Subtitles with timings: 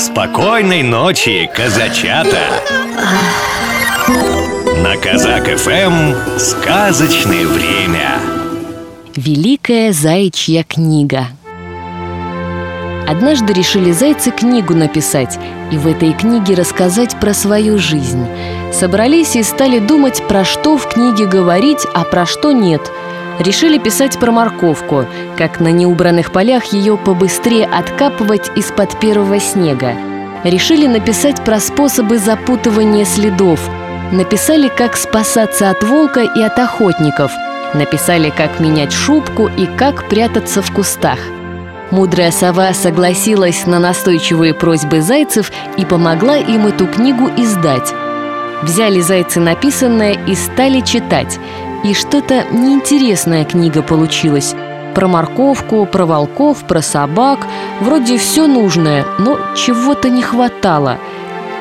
[0.00, 2.40] Спокойной ночи, казачата!
[4.82, 8.18] На Казак ФМ сказочное время.
[9.14, 11.26] Великая заячья книга.
[13.06, 15.38] Однажды решили зайцы книгу написать
[15.70, 18.26] и в этой книге рассказать про свою жизнь.
[18.72, 22.90] Собрались и стали думать, про что в книге говорить, а про что нет.
[23.40, 29.94] Решили писать про морковку, как на неубранных полях ее побыстрее откапывать из-под первого снега.
[30.44, 33.60] Решили написать про способы запутывания следов.
[34.12, 37.32] Написали, как спасаться от волка и от охотников.
[37.74, 41.18] Написали, как менять шубку и как прятаться в кустах–
[41.90, 47.92] Мудрая сова согласилась на настойчивые просьбы зайцев и помогла им эту книгу издать.
[48.62, 51.38] Взяли зайцы написанное и стали читать.
[51.82, 54.54] И что-то неинтересная книга получилась.
[54.94, 57.46] Про морковку, про волков, про собак.
[57.80, 60.98] Вроде все нужное, но чего-то не хватало.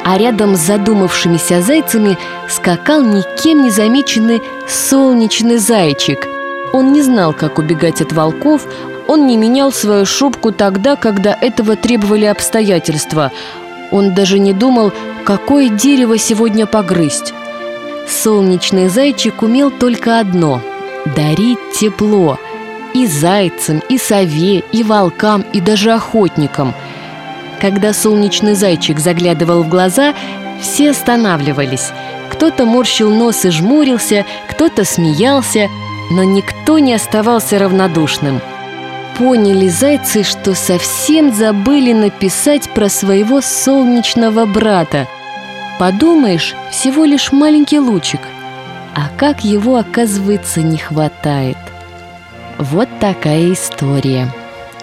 [0.03, 2.17] А рядом с задумавшимися зайцами
[2.49, 6.27] скакал никем не замеченный солнечный зайчик.
[6.73, 8.67] Он не знал, как убегать от волков,
[9.07, 13.31] он не менял свою шубку тогда, когда этого требовали обстоятельства.
[13.91, 14.91] Он даже не думал,
[15.25, 17.33] какое дерево сегодня погрызть.
[18.09, 20.61] Солнечный зайчик умел только одно–
[21.15, 22.39] дарить тепло.
[22.93, 26.73] И зайцам, и сове, и волкам, и даже охотникам.
[27.61, 30.15] Когда солнечный зайчик заглядывал в глаза,
[30.59, 31.91] все останавливались.
[32.31, 35.67] Кто-то морщил нос и жмурился, кто-то смеялся,
[36.11, 38.41] но никто не оставался равнодушным–
[39.19, 45.07] поняли зайцы, что совсем забыли написать про своего солнечного брата.
[45.79, 48.19] Подумаешь, всего лишь маленький лучик.
[48.93, 51.57] А как его, оказывается, не хватает.
[52.57, 54.27] Вот такая история.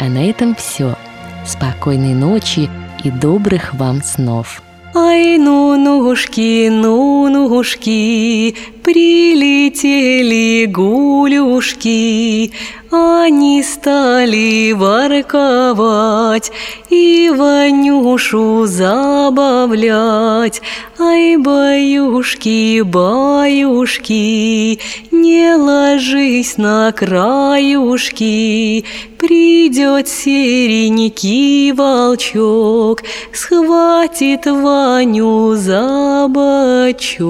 [0.00, 0.96] А на этом все.
[1.44, 2.70] Спокойной ночи
[3.04, 4.62] и добрых вам снов.
[4.94, 8.54] Ай, ну, нушки, ну, нушки,
[8.84, 12.52] прилетели гулюшки,
[12.92, 16.52] они стали ворковать
[16.88, 20.62] и Ванюшу забавлять.
[20.98, 24.78] Ай, баюшки, баюшки,
[25.10, 28.84] не ложись на краюшки,
[29.18, 33.02] Придет серенький волчок,
[33.32, 35.95] схватит Ваню за
[36.28, 37.26] бочок.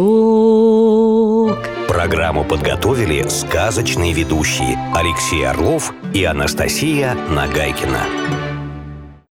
[1.88, 8.55] Программу подготовили сказочные ведущие Алексей Орлов и Анастасия Нагайкина.